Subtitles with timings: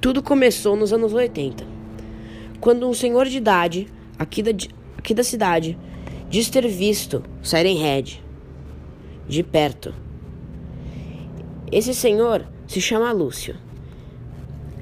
[0.00, 1.62] Tudo começou nos anos 80,
[2.58, 3.86] quando um senhor de idade,
[4.18, 4.50] aqui da,
[4.96, 5.78] aqui da cidade,
[6.30, 8.24] diz ter visto Siren Head
[9.28, 9.94] de perto.
[11.70, 13.56] Esse senhor se chama Lúcio.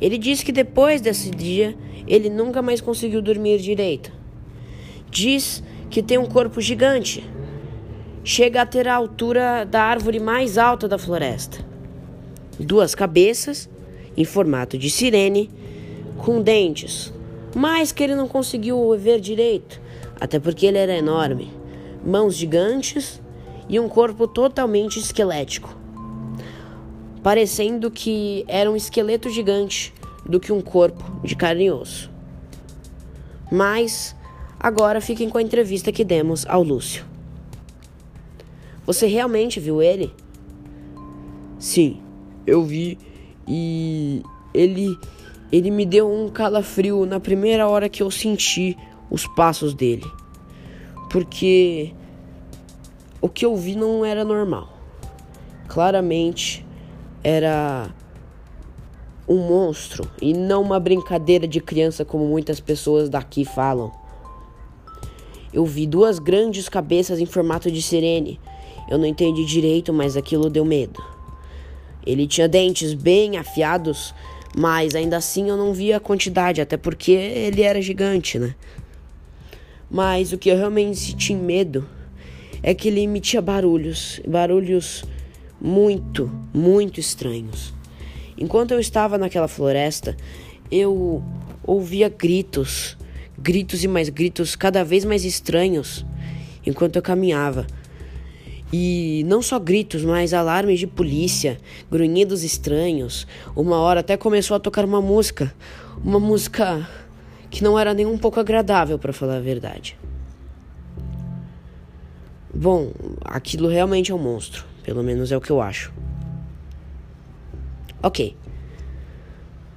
[0.00, 1.76] Ele diz que depois desse dia
[2.08, 4.12] ele nunca mais conseguiu dormir direito.
[5.08, 7.24] Diz que tem um corpo gigante.
[8.24, 11.64] Chega a ter a altura da árvore mais alta da floresta.
[12.58, 13.70] Duas cabeças
[14.16, 15.50] em formato de sirene,
[16.18, 17.12] com dentes,
[17.54, 19.80] mas que ele não conseguiu ver direito,
[20.20, 21.52] até porque ele era enorme,
[22.04, 23.20] mãos gigantes
[23.68, 25.74] e um corpo totalmente esquelético,
[27.22, 29.92] parecendo que era um esqueleto gigante
[30.26, 32.10] do que um corpo de carne e osso.
[33.50, 34.16] Mas
[34.58, 37.04] agora fiquem com a entrevista que demos ao Lúcio.
[38.86, 40.12] Você realmente viu ele?
[41.58, 42.02] Sim,
[42.46, 42.98] eu vi
[43.46, 44.96] e ele
[45.52, 48.76] ele me deu um calafrio na primeira hora que eu senti
[49.10, 50.04] os passos dele.
[51.10, 51.94] Porque
[53.20, 54.68] o que eu vi não era normal.
[55.68, 56.66] Claramente
[57.22, 57.88] era
[59.28, 63.92] um monstro e não uma brincadeira de criança como muitas pessoas daqui falam.
[65.52, 68.40] Eu vi duas grandes cabeças em formato de sirene.
[68.88, 71.13] Eu não entendi direito, mas aquilo deu medo.
[72.06, 74.14] Ele tinha dentes bem afiados,
[74.56, 78.54] mas ainda assim eu não via a quantidade, até porque ele era gigante, né?
[79.90, 81.86] Mas o que eu realmente senti medo
[82.62, 85.04] é que ele emitia barulhos, barulhos
[85.60, 87.72] muito, muito estranhos.
[88.36, 90.16] Enquanto eu estava naquela floresta,
[90.70, 91.22] eu
[91.62, 92.96] ouvia gritos,
[93.38, 96.04] gritos e mais gritos cada vez mais estranhos
[96.66, 97.66] enquanto eu caminhava.
[98.76, 103.24] E não só gritos, mas alarmes de polícia, grunhidos estranhos.
[103.54, 105.54] Uma hora até começou a tocar uma música,
[106.02, 106.84] uma música
[107.52, 109.96] que não era nem um pouco agradável, para falar a verdade.
[112.52, 112.90] Bom,
[113.24, 115.92] aquilo realmente é um monstro, pelo menos é o que eu acho.
[118.02, 118.36] Ok.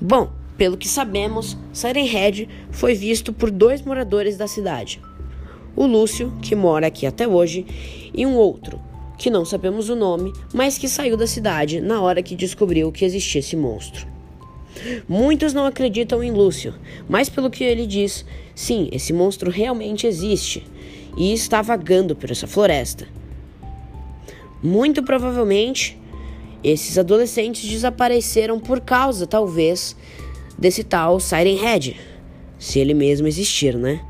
[0.00, 5.00] Bom, pelo que sabemos, Siren Head foi visto por dois moradores da cidade
[5.76, 7.64] o Lúcio, que mora aqui até hoje,
[8.14, 8.80] e um outro,
[9.20, 13.04] que não sabemos o nome, mas que saiu da cidade na hora que descobriu que
[13.04, 14.06] existia esse monstro.
[15.06, 16.74] Muitos não acreditam em Lúcio,
[17.06, 20.66] mas pelo que ele diz, sim, esse monstro realmente existe
[21.18, 23.06] e está vagando por essa floresta.
[24.62, 25.98] Muito provavelmente,
[26.64, 29.94] esses adolescentes desapareceram por causa, talvez,
[30.56, 32.00] desse tal Siren Head,
[32.58, 34.00] se ele mesmo existir, né?